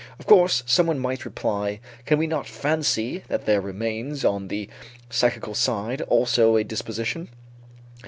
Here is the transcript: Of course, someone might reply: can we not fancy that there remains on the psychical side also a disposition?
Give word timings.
Of 0.17 0.25
course, 0.25 0.63
someone 0.65 0.97
might 0.97 1.25
reply: 1.25 1.79
can 2.05 2.17
we 2.17 2.25
not 2.25 2.47
fancy 2.47 3.23
that 3.27 3.45
there 3.45 3.61
remains 3.61 4.25
on 4.25 4.47
the 4.47 4.67
psychical 5.11 5.53
side 5.53 6.01
also 6.01 6.55
a 6.55 6.63
disposition? 6.63 7.29